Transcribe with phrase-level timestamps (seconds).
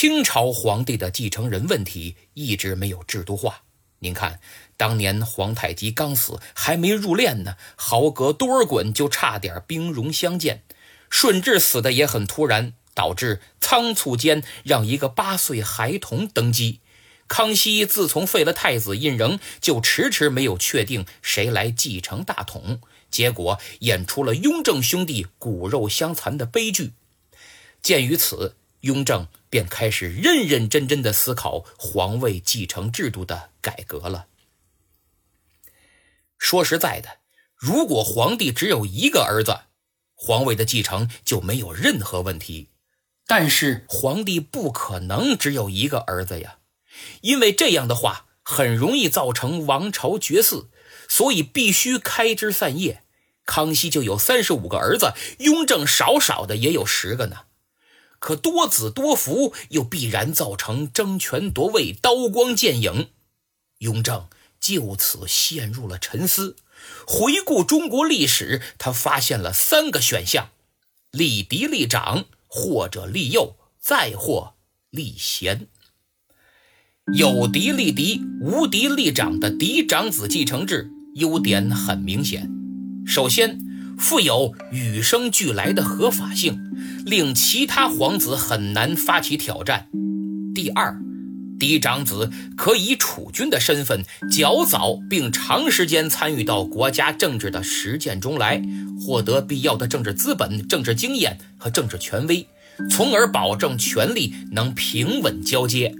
[0.00, 3.64] 清朝皇帝的继承人问题一直没有制度化。
[3.98, 4.38] 您看，
[4.76, 10.62] 当年皇太极刚死，还没入殓呢，豪格多尔衮就差点兵戎相见。
[11.10, 16.78] 顺治死的也很突然，导致仓促间让一个八岁孩童登基。
[17.26, 22.80] 康熙自从废了太子胤禛，就迟迟没有确定谁来继承大统，
[23.10, 26.92] 结果演出了雍正兄弟骨肉相残的悲剧。
[27.82, 34.26] 鉴于此，雍正便开始认认真真的思考皇位继承制度的改革了。
[36.38, 37.18] 说实在的，
[37.56, 39.62] 如果皇帝只有一个儿子，
[40.14, 42.68] 皇位的继承就没有任何问题。
[43.26, 46.58] 但是皇帝不可能只有一个儿子呀，
[47.20, 50.68] 因为这样的话很容易造成王朝绝嗣，
[51.08, 53.02] 所以必须开枝散叶。
[53.44, 57.47] 康熙就有三十五个儿子，雍正少少的也有十个呢。
[58.18, 63.08] 可多子多福又必然造成争权夺位、刀光剑影，
[63.78, 64.26] 雍正
[64.60, 66.56] 就此陷入了沉思。
[67.06, 70.50] 回顾中国历史，他发现了三个选项：
[71.10, 74.54] 立嫡立长，或者立幼，再或
[74.90, 75.68] 立贤。
[77.14, 82.50] 有嫡立嫡，无嫡立长的嫡长子继承制优点很明显。
[83.06, 83.58] 首先，
[83.98, 86.67] 富有与生俱来的合法性。
[87.08, 89.88] 令其他皇子很难发起挑战。
[90.54, 90.94] 第二，
[91.58, 98.60] 嫡长子可以储君的身份较早并长时间参与到国家政治的实践中来，
[99.00, 102.46] 获得必要的政治资本、政治经验和政治权威，
[102.90, 105.94] 从而保证权力能平稳交接。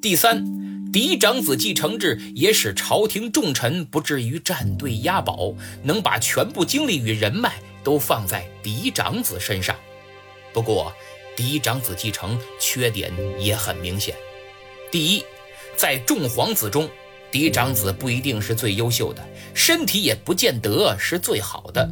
[0.00, 0.42] 第三，
[0.90, 7.52] 嫡长子继承制也使朝廷重臣不至于站队押宝，能把全部精力与人脉
[7.84, 9.76] 都放在嫡长子身上。
[10.52, 10.92] 不过，
[11.36, 14.14] 嫡长子继承缺点也很明显。
[14.90, 15.24] 第一，
[15.76, 16.88] 在众皇子中，
[17.30, 21.88] 嫡长子不一定是最优秀的，身体也不见得是最好的。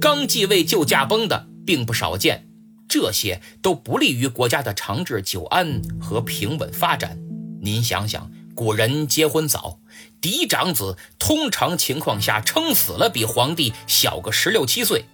[0.00, 2.46] 刚继位就驾崩的并不少见，
[2.86, 7.18] 这些都不利于国家的长治久安和平稳发展。
[7.62, 9.80] 您想想，古人结婚早，
[10.20, 15.06] 嫡长子通常情况下撑死了比皇帝小个十六七岁。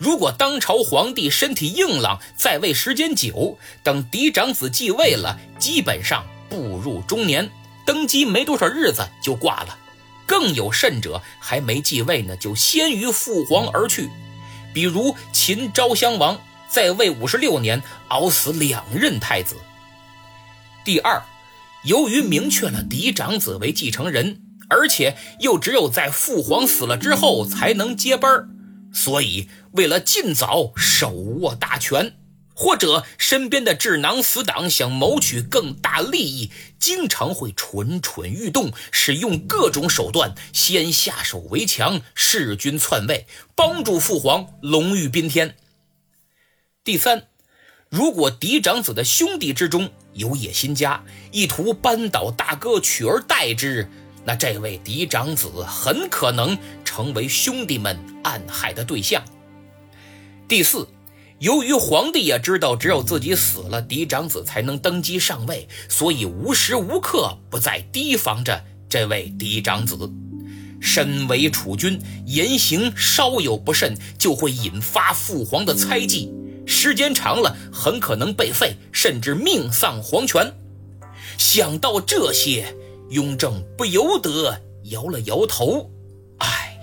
[0.00, 7.50] 如果当朝皇帝身体硬朗，在位时间久，等嫡长子继位了，基本上步入中年，
[7.84, 9.78] 登基没多少日子就挂了。
[10.24, 14.08] 更有甚者，还没继位呢，就先于父皇而去。
[14.72, 19.56] 比如秦昭襄王在位五十六年，熬死两任太子。
[20.82, 21.22] 第二，
[21.84, 24.40] 由于明确了嫡长子为继承人，
[24.70, 28.48] 而且又只有在父皇死了之后才能接班儿。
[28.92, 32.16] 所以，为了尽早手握大权，
[32.54, 45.56] 或者身边的智囊死党想谋取更大利益，经常会蠢蠢欲动，使用各种手段，先下手为强，弑君篡位，帮助父皇龙驭宾天。
[46.84, 47.28] 第三，
[47.88, 53.88] 如果嫡长子的兄弟之中有野心家，意图扳倒大哥，取而代之。
[54.24, 59.22] 那这位嫡长子很可能成为兄弟们暗害的对象。
[60.46, 60.86] 第四，
[61.38, 69.96] 由于皇帝也知道只有自己死了，嫡长子才能登基上位，所以无时无刻不在提防着这位嫡长子。
[70.80, 76.30] 身为储君，言行稍有不慎，就会引发父皇的猜忌，
[76.66, 80.52] 时间长了，很可能被废，甚至命丧黄泉。
[81.38, 82.76] 想到这些。
[83.10, 85.90] 雍正不由得摇了摇头，
[86.38, 86.78] 唉，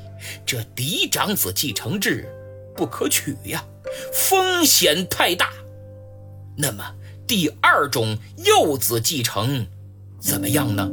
[0.45, 2.29] 这嫡长子继承制
[2.75, 3.65] 不可取呀，
[4.13, 5.51] 风险太大。
[6.57, 6.95] 那么
[7.25, 9.65] 第二种幼子继承
[10.19, 10.89] 怎么样呢？